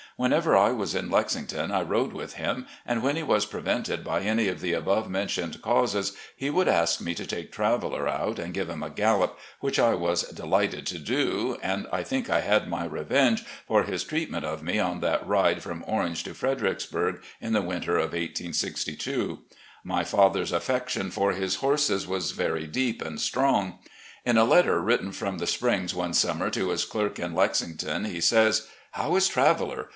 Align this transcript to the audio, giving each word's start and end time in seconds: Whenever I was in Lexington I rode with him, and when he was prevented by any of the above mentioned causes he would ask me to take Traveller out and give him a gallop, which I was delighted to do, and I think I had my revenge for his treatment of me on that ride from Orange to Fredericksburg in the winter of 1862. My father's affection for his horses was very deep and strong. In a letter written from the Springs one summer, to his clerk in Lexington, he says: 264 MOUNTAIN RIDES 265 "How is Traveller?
Whenever 0.17 0.55
I 0.55 0.71
was 0.71 0.93
in 0.93 1.09
Lexington 1.09 1.71
I 1.71 1.81
rode 1.81 2.13
with 2.13 2.33
him, 2.33 2.67
and 2.85 3.01
when 3.01 3.15
he 3.15 3.23
was 3.23 3.45
prevented 3.47 4.03
by 4.03 4.21
any 4.21 4.47
of 4.49 4.61
the 4.61 4.73
above 4.73 5.09
mentioned 5.09 5.61
causes 5.63 6.13
he 6.35 6.49
would 6.49 6.67
ask 6.67 7.01
me 7.01 7.13
to 7.15 7.25
take 7.25 7.51
Traveller 7.51 8.07
out 8.07 8.37
and 8.37 8.53
give 8.53 8.69
him 8.69 8.83
a 8.83 8.89
gallop, 8.91 9.39
which 9.61 9.79
I 9.79 9.93
was 9.95 10.21
delighted 10.29 10.85
to 10.87 10.99
do, 10.99 11.57
and 11.63 11.87
I 11.91 12.03
think 12.03 12.29
I 12.29 12.41
had 12.41 12.67
my 12.67 12.85
revenge 12.85 13.43
for 13.67 13.81
his 13.83 14.03
treatment 14.03 14.43
of 14.45 14.61
me 14.61 14.77
on 14.79 14.99
that 14.99 15.25
ride 15.25 15.63
from 15.63 15.83
Orange 15.87 16.23
to 16.25 16.35
Fredericksburg 16.35 17.23
in 17.39 17.53
the 17.53 17.61
winter 17.61 17.95
of 17.97 18.13
1862. 18.13 19.39
My 19.83 20.03
father's 20.03 20.51
affection 20.51 21.09
for 21.09 21.31
his 21.33 21.55
horses 21.57 22.07
was 22.07 22.31
very 22.31 22.67
deep 22.67 23.01
and 23.01 23.19
strong. 23.19 23.79
In 24.23 24.37
a 24.37 24.43
letter 24.45 24.79
written 24.81 25.11
from 25.13 25.39
the 25.39 25.47
Springs 25.47 25.95
one 25.95 26.13
summer, 26.13 26.49
to 26.51 26.69
his 26.69 26.85
clerk 26.85 27.17
in 27.17 27.33
Lexington, 27.33 28.05
he 28.05 28.21
says: 28.21 28.67
264 28.95 28.97
MOUNTAIN 28.97 28.97
RIDES 28.97 28.97
265 28.97 29.01
"How 29.03 29.15
is 29.15 29.27
Traveller? 29.27 29.89